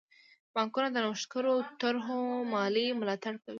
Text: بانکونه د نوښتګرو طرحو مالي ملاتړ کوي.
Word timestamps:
بانکونه 0.53 0.87
د 0.91 0.97
نوښتګرو 1.05 1.53
طرحو 1.81 2.19
مالي 2.53 2.85
ملاتړ 3.01 3.33
کوي. 3.41 3.49